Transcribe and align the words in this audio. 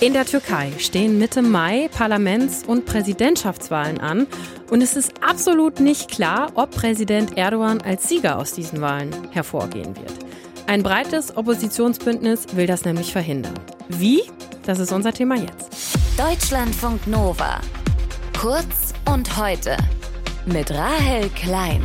In 0.00 0.14
der 0.14 0.24
Türkei 0.24 0.72
stehen 0.78 1.18
Mitte 1.18 1.42
Mai 1.42 1.88
Parlaments- 1.92 2.64
und 2.64 2.86
Präsidentschaftswahlen 2.86 4.00
an 4.00 4.26
und 4.70 4.82
es 4.82 4.96
ist 4.96 5.12
absolut 5.22 5.80
nicht 5.80 6.10
klar, 6.10 6.52
ob 6.54 6.70
Präsident 6.70 7.36
Erdogan 7.36 7.82
als 7.82 8.08
Sieger 8.08 8.38
aus 8.38 8.52
diesen 8.52 8.80
Wahlen 8.80 9.10
hervorgehen 9.30 9.96
wird. 9.96 10.14
Ein 10.66 10.82
breites 10.82 11.36
Oppositionsbündnis 11.36 12.56
will 12.56 12.66
das 12.66 12.84
nämlich 12.84 13.12
verhindern. 13.12 13.54
Wie? 13.88 14.22
Das 14.64 14.78
ist 14.78 14.92
unser 14.92 15.12
Thema 15.12 15.36
jetzt. 15.36 15.68
Deutschlandfunk 16.16 17.06
Nova. 17.06 17.60
Kurz 18.40 18.94
und 19.12 19.36
heute. 19.36 19.76
Mit 20.46 20.70
Rahel 20.70 21.28
Klein. 21.30 21.82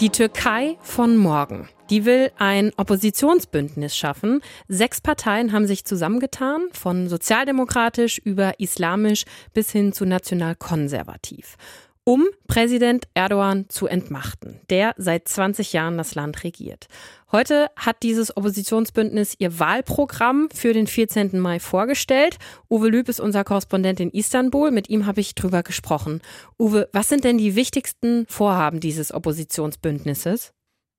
Die 0.00 0.10
Türkei 0.10 0.76
von 0.82 1.16
morgen. 1.16 1.68
Die 1.92 2.06
will 2.06 2.30
ein 2.38 2.72
Oppositionsbündnis 2.78 3.94
schaffen. 3.94 4.40
Sechs 4.66 5.02
Parteien 5.02 5.52
haben 5.52 5.66
sich 5.66 5.84
zusammengetan, 5.84 6.62
von 6.72 7.06
sozialdemokratisch 7.06 8.16
über 8.16 8.58
islamisch 8.58 9.24
bis 9.52 9.72
hin 9.72 9.92
zu 9.92 10.06
nationalkonservativ 10.06 11.58
um 12.04 12.26
Präsident 12.48 13.06
Erdogan 13.14 13.66
zu 13.68 13.86
entmachten, 13.86 14.58
der 14.70 14.92
seit 14.96 15.28
20 15.28 15.72
Jahren 15.72 15.96
das 15.96 16.16
Land 16.16 16.42
regiert. 16.42 16.88
Heute 17.30 17.68
hat 17.76 18.02
dieses 18.02 18.36
Oppositionsbündnis 18.36 19.36
ihr 19.38 19.60
Wahlprogramm 19.60 20.48
für 20.52 20.72
den 20.72 20.88
14. 20.88 21.38
Mai 21.38 21.60
vorgestellt. 21.60 22.38
Uwe 22.68 22.88
Lüb 22.88 23.08
ist 23.08 23.20
unser 23.20 23.44
Korrespondent 23.44 24.00
in 24.00 24.10
Istanbul. 24.10 24.72
Mit 24.72 24.90
ihm 24.90 25.06
habe 25.06 25.20
ich 25.20 25.36
drüber 25.36 25.62
gesprochen. 25.62 26.22
Uwe, 26.58 26.88
was 26.92 27.08
sind 27.08 27.22
denn 27.22 27.38
die 27.38 27.54
wichtigsten 27.54 28.26
Vorhaben 28.28 28.80
dieses 28.80 29.14
Oppositionsbündnisses? 29.14 30.52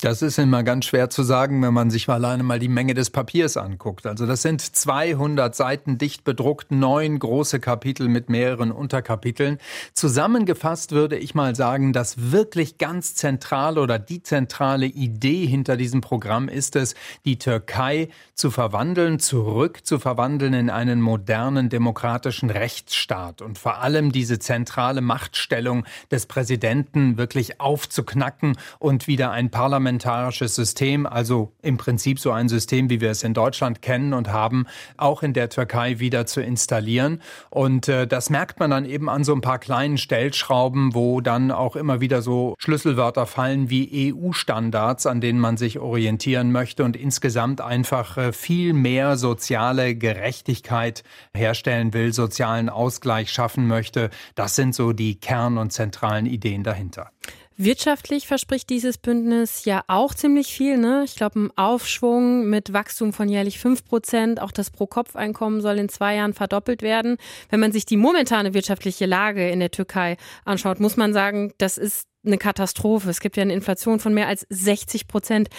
Das 0.04 0.22
ist 0.22 0.38
immer 0.38 0.64
ganz 0.64 0.84
schwer 0.88 1.10
zu 1.10 1.24
sagen, 1.24 1.62
wenn 1.62 1.74
man 1.74 1.90
sich 1.90 2.10
alleine 2.10 2.44
mal 2.44 2.60
die 2.60 2.68
Menge 2.68 2.94
des 2.94 3.10
Papiers 3.10 3.56
anguckt. 3.56 4.06
Also 4.06 4.26
das 4.26 4.42
sind 4.42 4.60
200 4.60 5.56
Seiten 5.56 5.98
dicht 5.98 6.26
bedruckt, 6.26 6.72
neun 6.72 7.20
große 7.20 7.62
Kapitel 7.62 8.10
mit 8.10 8.30
mehreren 8.30 8.74
Unterkapiteln. 8.74 9.60
Zusammengefasst 9.94 10.92
würde 10.92 11.18
ich 11.18 11.36
mal 11.36 11.56
sagen, 11.56 11.94
das 11.94 12.34
wirklich 12.34 12.78
ganz 12.78 13.16
zentrale 13.16 13.80
oder 13.80 13.98
die 13.98 14.22
zentrale 14.22 14.88
Idee 14.88 15.46
hinter 15.46 15.78
diesem 15.78 16.02
Programm 16.02 16.50
ist 16.50 16.76
es, 16.76 16.96
die 17.24 17.40
Türkei 17.40 18.10
zu 18.34 18.52
verwandeln, 18.52 19.20
zurück 19.20 19.86
zu 19.86 20.00
verwandeln 20.00 20.54
in 20.54 20.70
einen 20.70 21.00
modernen 21.00 21.70
demokratischen 21.70 22.50
Rechtsstaat 22.50 23.42
und 23.42 23.58
vor 23.58 23.78
allem 23.78 24.12
diese 24.12 24.38
zentrale 24.38 25.00
Machtstellung 25.00 25.86
des 26.12 26.26
Präsidenten 26.26 27.18
wirklich 27.18 27.62
aufzuknacken 27.62 28.58
und 28.80 29.08
wieder 29.08 29.32
ein 29.32 29.50
Parlament 29.50 29.93
parlamentarisches 30.00 30.56
System, 30.56 31.06
also 31.06 31.52
im 31.62 31.78
Prinzip 31.78 32.20
so 32.20 32.32
ein 32.32 32.50
System, 32.50 32.90
wie 32.90 33.02
wir 33.02 33.12
es 33.12 33.24
in 33.24 33.34
Deutschland 33.34 33.82
kennen 33.82 34.14
und 34.14 34.32
haben, 34.32 34.66
auch 34.98 35.24
in 35.24 35.34
der 35.34 35.50
Türkei 35.50 36.00
wieder 36.00 36.26
zu 36.26 36.42
installieren. 36.42 37.22
Und 37.50 37.88
äh, 37.88 38.08
das 38.08 38.30
merkt 38.30 38.60
man 38.60 38.72
dann 38.72 38.86
eben 38.86 39.10
an 39.10 39.24
so 39.24 39.34
ein 39.34 39.42
paar 39.42 39.60
kleinen 39.60 39.98
Stellschrauben, 39.98 40.94
wo 40.94 41.22
dann 41.22 41.52
auch 41.52 41.76
immer 41.76 42.02
wieder 42.02 42.22
so 42.22 42.56
Schlüsselwörter 42.58 43.26
fallen 43.26 43.70
wie 43.70 44.14
EU-Standards, 44.14 45.06
an 45.06 45.22
denen 45.22 45.40
man 45.40 45.58
sich 45.58 45.80
orientieren 45.80 46.52
möchte 46.52 46.84
und 46.84 46.96
insgesamt 46.96 47.62
einfach 47.62 48.18
äh, 48.18 48.34
viel 48.34 48.74
mehr 48.74 49.18
soziale 49.18 49.96
Gerechtigkeit 49.96 51.04
herstellen 51.34 51.94
will, 51.94 52.14
sozialen 52.14 52.70
Ausgleich 52.70 53.32
schaffen 53.32 53.68
möchte. 53.68 54.10
Das 54.36 54.56
sind 54.56 54.74
so 54.76 54.94
die 54.94 55.20
Kern- 55.20 55.58
und 55.58 55.72
zentralen 55.72 56.26
Ideen 56.26 56.64
dahinter. 56.64 57.12
Wirtschaftlich 57.56 58.26
verspricht 58.26 58.70
dieses 58.70 58.98
Bündnis 58.98 59.66
ja 59.66 59.84
auch 59.88 60.16
ziemlich 60.16 60.48
viel. 60.48 60.78
Ne? 60.78 61.04
Ich 61.06 61.16
glaube, 61.16 61.40
ein 61.40 61.52
Aufschwung 61.56 62.50
mit 62.50 62.74
Wachstum 62.74 63.14
von 63.14 63.30
jährlich 63.30 63.60
5 63.60 63.86
Prozent. 63.86 64.42
Auch 64.42 64.52
das 64.52 64.72
Pro-Kopf-Einkommen 64.72 65.62
soll 65.62 65.78
in 65.78 65.88
zwei 65.88 66.16
Jahren 66.16 66.34
verdoppelt 66.34 66.82
werden. 66.82 67.18
Wenn 67.50 67.60
man 67.60 67.72
sich 67.72 67.86
die 67.86 67.98
momentane 67.98 68.54
wirtschaftliche 68.54 69.06
Lage 69.06 69.50
in 69.50 69.60
der 69.60 69.72
Türkei 69.72 70.18
anschaut, 70.46 70.80
muss 70.80 70.98
man 70.98 71.14
sagen, 71.14 71.54
das 71.60 71.78
ist 71.78 72.08
eine 72.26 72.38
Katastrophe. 72.38 73.10
Es 73.10 73.20
gibt 73.20 73.38
ja 73.38 73.44
eine 73.44 73.54
Inflation 73.54 74.00
von 74.00 74.14
mehr 74.14 74.28
als 74.28 74.48
60 74.50 75.08
Prozent. 75.08 75.50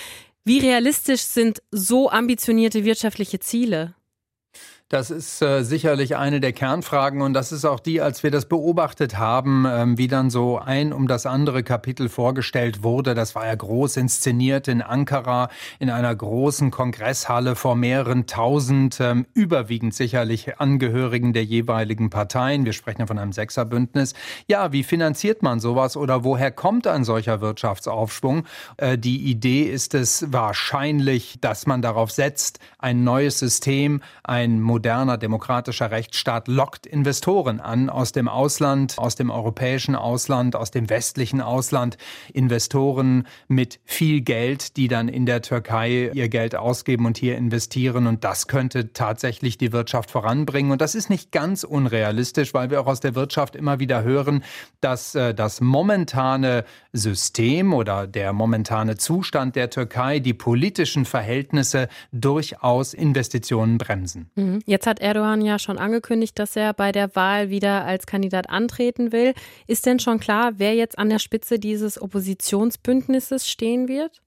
Wie 0.45 0.59
realistisch 0.59 1.23
sind 1.23 1.63
so 1.71 2.11
ambitionierte 2.11 2.85
wirtschaftliche 2.85 3.39
Ziele? 3.39 3.95
Das 4.91 5.11
ist 5.11 5.41
äh, 5.41 5.63
sicherlich 5.63 6.15
eine 6.17 6.41
der 6.41 6.53
Kernfragen 6.53 7.23
und 7.23 7.33
das 7.33 7.53
ist 7.53 7.65
auch 7.65 7.81
die, 7.81 8.03
als 8.03 8.23
wir 8.23 8.31
das 8.31 8.45
beobachtet 8.45 9.17
haben, 9.17 9.65
ähm, 9.67 9.97
wie 9.97 10.09
dann 10.09 10.29
so 10.29 10.59
ein 10.59 10.93
um 10.93 11.09
das 11.09 11.25
andere 11.25 11.63
Kapitel 11.63 12.11
vorgestellt 12.11 12.83
wurde. 12.83 13.15
Das 13.15 13.35
war 13.35 13.47
ja 13.47 13.55
groß 13.55 13.97
inszeniert 13.97 14.69
in 14.69 14.83
Ankara 14.83 15.49
in 15.79 15.89
einer 15.89 16.15
großen 16.15 16.71
Kongresshalle 16.71 17.57
vor 17.57 17.77
mehreren 17.77 18.27
tausend, 18.27 18.99
ähm, 19.01 19.25
überwiegend 19.33 19.95
sicherlich 19.95 20.61
Angehörigen 20.61 21.33
der 21.33 21.45
jeweiligen 21.45 22.11
Parteien. 22.11 22.67
Wir 22.67 22.75
sprechen 22.75 23.01
ja 23.01 23.07
von 23.07 23.19
einem 23.19 23.33
Sechserbündnis. 23.33 24.13
Ja, 24.49 24.71
wie 24.73 24.83
finanziert 24.83 25.43
man 25.43 25.61
sowas 25.61 25.97
oder 25.97 26.25
woher 26.25 26.51
kommt 26.51 26.87
ein 26.87 27.05
solcher 27.05 27.41
Wirtschaftsaufschwung? 27.41 28.45
Äh, 28.77 28.99
die 28.99 29.31
Idee 29.31 29.63
ist 29.63 29.95
es 29.95 30.31
wahrscheinlich, 30.31 31.39
dass 31.41 31.67
man 31.67 31.81
darauf 31.81 32.11
setzt, 32.11 32.59
ein 32.79 33.03
neues 33.03 33.39
System, 33.39 34.03
ein 34.25 34.61
moderner 34.75 35.19
demokratischer 35.19 35.93
Rechtsstaat 35.93 36.49
lockt 36.49 36.85
Investoren 36.85 37.61
an 37.61 37.89
aus 37.89 38.11
dem 38.11 38.27
Ausland, 38.27 38.99
aus 38.99 39.15
dem 39.15 39.31
europäischen 39.31 39.95
Ausland, 39.95 40.57
aus 40.57 40.73
dem 40.73 40.91
westlichen 40.91 41.41
Ausland. 41.41 41.97
Investoren 42.33 43.29
mit 43.47 43.79
viel 43.85 44.23
Geld, 44.23 44.77
die 44.77 44.89
dann 44.89 45.07
in 45.07 45.27
der 45.27 45.43
Türkei 45.43 46.11
ihr 46.13 46.29
Geld 46.29 46.57
ausgeben 46.57 47.07
und 47.07 47.17
hier 47.17 47.37
investieren. 47.37 48.09
Und 48.09 48.25
das 48.25 48.49
könnte 48.49 48.93
tatsächlich 48.93 49.59
die 49.59 49.73
Wirtschaft 49.73 50.11
voranbringen. 50.11 50.73
Und 50.73 50.81
das 50.81 50.97
ist 50.97 51.09
nicht 51.09 51.31
ganz 51.31 51.63
unrealistisch, 51.63 52.53
weil 52.53 52.71
wir 52.71 52.81
auch 52.81 52.89
aus 52.89 52.99
der 52.99 53.15
Wirtschaft 53.15 53.55
immer 53.55 53.79
wieder 53.79 54.03
hören, 54.03 54.43
dass 54.81 55.15
äh, 55.15 55.35
das 55.35 55.61
momentane 55.61 56.65
System 56.93 57.73
oder 57.75 58.09
der 58.09 58.33
momentane 58.33 58.97
Zustand 58.97 59.55
der 59.55 59.71
Türkei 59.71 60.19
die 60.19 60.35
politischen 60.35 61.05
Verhältnisse 61.05 61.87
durchaus 62.11 62.93
Investitionen 62.93 63.79
bremsen. 63.79 64.31
Mhm. 64.35 64.64
Jetzt 64.65 64.87
hat 64.87 65.01
Erdogan 65.01 65.43
ja 65.43 65.59
schon 65.59 65.79
angekündigt, 65.79 66.39
dass 66.39 66.57
er 66.57 66.73
bei 66.73 66.93
der 66.93 67.15
Wahl 67.15 67.51
wieder 67.51 67.85
als 67.85 68.07
Kandidat 68.07 68.49
antreten 68.49 69.13
will. 69.13 69.35
Ist 69.67 69.87
denn 69.87 69.99
schon 69.99 70.21
klar, 70.21 70.53
wer 70.57 70.75
jetzt 70.75 70.99
an 70.99 71.11
der 71.11 71.19
Spitze 71.19 71.59
dieses 71.59 72.01
Oppositionsbündnisses 72.01 73.49
stehen 73.49 73.89
wird? 73.89 74.23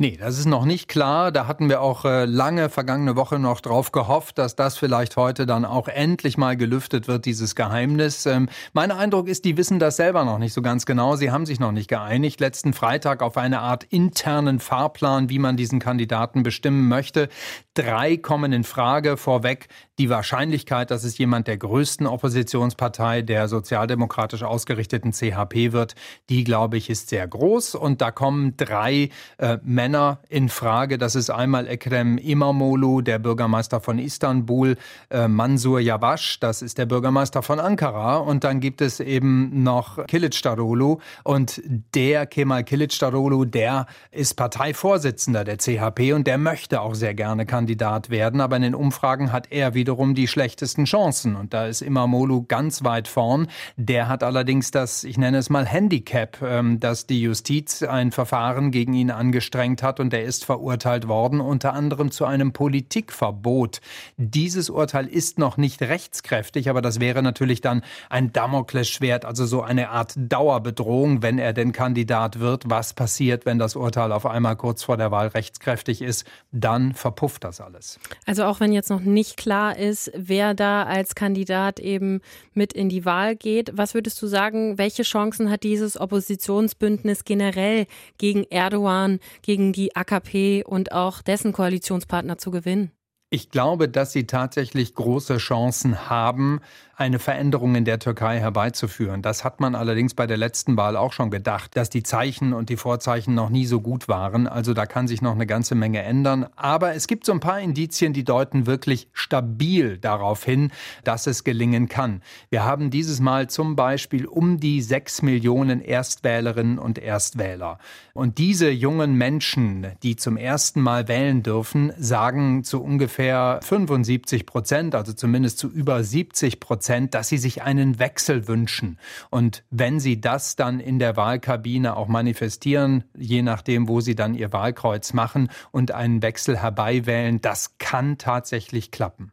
Nee, 0.00 0.16
das 0.16 0.38
ist 0.38 0.46
noch 0.46 0.64
nicht 0.64 0.86
klar. 0.86 1.32
Da 1.32 1.48
hatten 1.48 1.68
wir 1.68 1.80
auch 1.80 2.04
äh, 2.04 2.24
lange 2.24 2.68
vergangene 2.68 3.16
Woche 3.16 3.40
noch 3.40 3.60
drauf 3.60 3.90
gehofft, 3.90 4.38
dass 4.38 4.54
das 4.54 4.78
vielleicht 4.78 5.16
heute 5.16 5.44
dann 5.44 5.64
auch 5.64 5.88
endlich 5.88 6.38
mal 6.38 6.56
gelüftet 6.56 7.08
wird, 7.08 7.24
dieses 7.24 7.56
Geheimnis. 7.56 8.24
Ähm, 8.24 8.48
mein 8.72 8.92
Eindruck 8.92 9.26
ist, 9.26 9.44
die 9.44 9.56
wissen 9.56 9.80
das 9.80 9.96
selber 9.96 10.24
noch 10.24 10.38
nicht 10.38 10.52
so 10.52 10.62
ganz 10.62 10.86
genau. 10.86 11.16
Sie 11.16 11.32
haben 11.32 11.46
sich 11.46 11.58
noch 11.58 11.72
nicht 11.72 11.88
geeinigt. 11.88 12.38
Letzten 12.38 12.74
Freitag 12.74 13.24
auf 13.24 13.36
eine 13.36 13.58
Art 13.58 13.82
internen 13.82 14.60
Fahrplan, 14.60 15.30
wie 15.30 15.40
man 15.40 15.56
diesen 15.56 15.80
Kandidaten 15.80 16.44
bestimmen 16.44 16.86
möchte. 16.86 17.28
Drei 17.78 18.16
kommen 18.16 18.52
in 18.52 18.64
Frage. 18.64 19.16
Vorweg 19.16 19.68
die 19.98 20.10
Wahrscheinlichkeit, 20.10 20.90
dass 20.90 21.04
es 21.04 21.16
jemand 21.16 21.46
der 21.46 21.58
größten 21.58 22.08
Oppositionspartei, 22.08 23.22
der 23.22 23.46
sozialdemokratisch 23.46 24.42
ausgerichteten 24.42 25.12
CHP 25.12 25.70
wird, 25.72 25.94
die, 26.28 26.42
glaube 26.42 26.76
ich, 26.76 26.90
ist 26.90 27.08
sehr 27.08 27.26
groß. 27.28 27.76
Und 27.76 28.00
da 28.00 28.10
kommen 28.10 28.56
drei 28.56 29.10
äh, 29.38 29.58
Männer 29.62 30.18
in 30.28 30.48
Frage. 30.48 30.98
Das 30.98 31.14
ist 31.14 31.30
einmal 31.30 31.68
Ekrem 31.68 32.18
Imamoglu, 32.18 33.00
der 33.00 33.20
Bürgermeister 33.20 33.80
von 33.80 34.00
Istanbul, 34.00 34.76
äh, 35.10 35.28
Mansur 35.28 35.78
Yavaş, 35.78 36.40
das 36.40 36.62
ist 36.62 36.78
der 36.78 36.86
Bürgermeister 36.86 37.42
von 37.42 37.60
Ankara. 37.60 38.16
Und 38.16 38.42
dann 38.42 38.58
gibt 38.58 38.80
es 38.80 38.98
eben 38.98 39.62
noch 39.62 40.04
Kilicdaroglu. 40.06 40.98
Und 41.22 41.62
der 41.94 42.26
Kemal 42.26 42.64
Kilicdaroglu, 42.64 43.44
der 43.44 43.86
ist 44.10 44.34
Parteivorsitzender 44.34 45.44
der 45.44 45.58
CHP 45.58 46.12
und 46.12 46.26
der 46.26 46.38
möchte 46.38 46.80
auch 46.80 46.96
sehr 46.96 47.14
gerne 47.14 47.46
Kandidat 47.68 48.10
werden. 48.10 48.40
Aber 48.40 48.56
in 48.56 48.62
den 48.62 48.74
Umfragen 48.74 49.32
hat 49.32 49.50
er 49.50 49.74
wieder 49.74 49.88
wiederum 49.88 50.14
die 50.14 50.28
schlechtesten 50.28 50.84
Chancen. 50.84 51.34
Und 51.34 51.54
da 51.54 51.64
ist 51.64 51.80
Imamoglu 51.80 52.44
ganz 52.46 52.84
weit 52.84 53.08
vorn. 53.08 53.48
Der 53.78 54.06
hat 54.08 54.22
allerdings 54.22 54.70
das, 54.70 55.02
ich 55.02 55.16
nenne 55.16 55.38
es 55.38 55.48
mal 55.48 55.64
Handicap, 55.64 56.42
ähm, 56.42 56.78
dass 56.78 57.06
die 57.06 57.22
Justiz 57.22 57.82
ein 57.82 58.12
Verfahren 58.12 58.70
gegen 58.70 58.92
ihn 58.92 59.10
angestrengt 59.10 59.82
hat 59.82 59.98
und 59.98 60.12
er 60.12 60.24
ist 60.24 60.44
verurteilt 60.44 61.08
worden, 61.08 61.40
unter 61.40 61.72
anderem 61.72 62.10
zu 62.10 62.26
einem 62.26 62.52
Politikverbot. 62.52 63.80
Dieses 64.18 64.68
Urteil 64.68 65.06
ist 65.06 65.38
noch 65.38 65.56
nicht 65.56 65.80
rechtskräftig, 65.80 66.68
aber 66.68 66.82
das 66.82 67.00
wäre 67.00 67.22
natürlich 67.22 67.62
dann 67.62 67.80
ein 68.10 68.34
Damoklesschwert, 68.34 69.24
also 69.24 69.46
so 69.46 69.62
eine 69.62 69.88
Art 69.88 70.12
Dauerbedrohung, 70.16 71.22
wenn 71.22 71.38
er 71.38 71.54
denn 71.54 71.72
Kandidat 71.72 72.40
wird. 72.40 72.68
Was 72.68 72.92
passiert, 72.92 73.46
wenn 73.46 73.58
das 73.58 73.74
Urteil 73.74 74.12
auf 74.12 74.26
einmal 74.26 74.56
kurz 74.56 74.82
vor 74.82 74.98
der 74.98 75.10
Wahl 75.10 75.28
rechtskräftig 75.28 76.02
ist? 76.02 76.26
Dann 76.52 76.92
verpufft 76.92 77.44
das 77.44 77.57
alles. 77.60 77.98
Also 78.26 78.44
auch 78.44 78.60
wenn 78.60 78.72
jetzt 78.72 78.90
noch 78.90 79.00
nicht 79.00 79.36
klar 79.36 79.76
ist, 79.76 80.10
wer 80.14 80.54
da 80.54 80.84
als 80.84 81.14
Kandidat 81.14 81.80
eben 81.80 82.20
mit 82.54 82.72
in 82.72 82.88
die 82.88 83.04
Wahl 83.04 83.36
geht. 83.36 83.70
Was 83.76 83.94
würdest 83.94 84.20
du 84.22 84.26
sagen, 84.26 84.78
welche 84.78 85.02
Chancen 85.02 85.50
hat 85.50 85.62
dieses 85.62 86.00
Oppositionsbündnis 86.00 87.24
generell 87.24 87.86
gegen 88.18 88.44
Erdogan, 88.44 89.20
gegen 89.42 89.72
die 89.72 89.94
AKP 89.94 90.64
und 90.64 90.92
auch 90.92 91.22
dessen 91.22 91.52
Koalitionspartner 91.52 92.38
zu 92.38 92.50
gewinnen? 92.50 92.92
Ich 93.30 93.50
glaube, 93.50 93.90
dass 93.90 94.12
sie 94.12 94.26
tatsächlich 94.26 94.94
große 94.94 95.36
Chancen 95.36 96.08
haben, 96.08 96.60
eine 96.96 97.18
Veränderung 97.20 97.76
in 97.76 97.84
der 97.84 98.00
Türkei 98.00 98.40
herbeizuführen. 98.40 99.22
Das 99.22 99.44
hat 99.44 99.60
man 99.60 99.76
allerdings 99.76 100.14
bei 100.14 100.26
der 100.26 100.38
letzten 100.38 100.76
Wahl 100.76 100.96
auch 100.96 101.12
schon 101.12 101.30
gedacht, 101.30 101.76
dass 101.76 101.90
die 101.90 102.02
Zeichen 102.02 102.52
und 102.54 102.70
die 102.70 102.76
Vorzeichen 102.76 103.34
noch 103.34 103.50
nie 103.50 103.66
so 103.66 103.80
gut 103.80 104.08
waren. 104.08 104.48
Also 104.48 104.74
da 104.74 104.84
kann 104.86 105.06
sich 105.06 105.22
noch 105.22 105.34
eine 105.34 105.46
ganze 105.46 105.74
Menge 105.74 106.02
ändern. 106.02 106.46
Aber 106.56 106.94
es 106.94 107.06
gibt 107.06 107.24
so 107.24 107.32
ein 107.32 107.38
paar 107.38 107.60
Indizien, 107.60 108.14
die 108.14 108.24
deuten 108.24 108.66
wirklich 108.66 109.08
stabil 109.12 109.98
darauf 109.98 110.42
hin, 110.42 110.72
dass 111.04 111.28
es 111.28 111.44
gelingen 111.44 111.88
kann. 111.88 112.22
Wir 112.50 112.64
haben 112.64 112.90
dieses 112.90 113.20
Mal 113.20 113.48
zum 113.48 113.76
Beispiel 113.76 114.26
um 114.26 114.58
die 114.58 114.80
sechs 114.80 115.22
Millionen 115.22 115.80
Erstwählerinnen 115.80 116.78
und 116.78 116.98
Erstwähler. 116.98 117.78
Und 118.12 118.38
diese 118.38 118.70
jungen 118.70 119.14
Menschen, 119.14 119.86
die 120.02 120.16
zum 120.16 120.36
ersten 120.36 120.80
Mal 120.80 121.06
wählen 121.06 121.44
dürfen, 121.44 121.92
sagen 121.96 122.64
zu 122.64 122.82
ungefähr 122.82 123.17
75 123.18 124.46
Prozent, 124.46 124.94
also 124.94 125.12
zumindest 125.12 125.58
zu 125.58 125.68
über 125.68 126.02
70 126.02 126.60
Prozent, 126.60 126.68
Prozent, 126.68 127.14
dass 127.14 127.28
sie 127.28 127.38
sich 127.38 127.62
einen 127.62 127.98
Wechsel 127.98 128.46
wünschen. 128.46 128.98
Und 129.30 129.64
wenn 129.70 130.00
sie 130.00 130.20
das 130.20 130.54
dann 130.54 130.80
in 130.80 130.98
der 130.98 131.16
Wahlkabine 131.16 131.96
auch 131.96 132.08
manifestieren, 132.08 133.04
je 133.16 133.40
nachdem, 133.40 133.88
wo 133.88 134.02
sie 134.02 134.14
dann 134.14 134.34
ihr 134.34 134.52
Wahlkreuz 134.52 135.14
machen 135.14 135.48
und 135.72 135.92
einen 135.92 136.20
Wechsel 136.20 136.58
herbeiwählen, 136.58 137.40
das 137.40 137.78
kann 137.78 138.18
tatsächlich 138.18 138.90
klappen. 138.90 139.32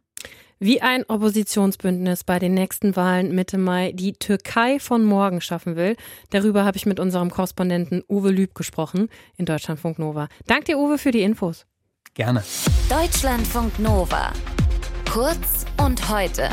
Wie 0.60 0.82
ein 0.82 1.04
Oppositionsbündnis 1.04 2.24
bei 2.24 2.40
den 2.40 2.54
nächsten 2.54 2.96
Wahlen 2.96 3.36
Mitte 3.36 3.58
Mai 3.58 3.92
die 3.92 4.14
Türkei 4.14 4.80
von 4.80 5.04
morgen 5.04 5.42
schaffen 5.42 5.76
will, 5.76 5.98
darüber 6.30 6.64
habe 6.64 6.78
ich 6.78 6.86
mit 6.86 7.02
unserem 7.02 7.30
Korrespondenten 7.30 8.02
Uwe 8.08 8.32
Lüb 8.32 8.56
gesprochen 8.56 9.10
in 9.36 9.46
Deutschlandfunk 9.46 10.00
Nova. 10.00 10.30
Dank 10.48 10.66
dir, 10.66 10.78
Uwe, 10.78 10.98
für 10.98 11.12
die 11.12 11.22
Infos. 11.22 11.66
Gerne. 12.16 12.46
Deutschlandfunk 12.90 13.78
Nova. 13.78 14.32
Kurz 15.12 15.66
und 15.84 16.10
heute. 16.10 16.50